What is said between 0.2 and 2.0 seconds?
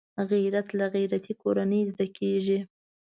غیرت له غیرتي کورنۍ